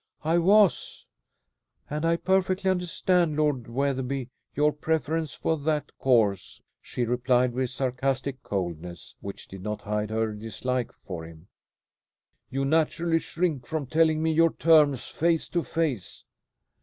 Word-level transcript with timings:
"I 0.23 0.39
was; 0.39 1.05
and 1.87 2.05
I 2.05 2.15
perfectly 2.17 2.71
understand, 2.71 3.35
Lord 3.37 3.67
Wetherby, 3.67 4.29
your 4.55 4.71
preference 4.73 5.35
for 5.35 5.57
that 5.59 5.95
course," 5.99 6.59
she 6.81 7.05
replied, 7.05 7.53
with 7.53 7.69
sarcastic 7.69 8.41
coldness, 8.41 9.13
which 9.21 9.47
did 9.47 9.61
not 9.61 9.81
hide 9.81 10.09
her 10.09 10.33
dislike 10.33 10.91
for 11.05 11.23
him. 11.23 11.49
"You 12.49 12.65
naturally 12.65 13.19
shrink 13.19 13.67
from 13.67 13.85
telling 13.85 14.23
me 14.23 14.31
your 14.31 14.53
terms 14.53 15.05
face 15.05 15.47
to 15.49 15.61
face." 15.61 16.23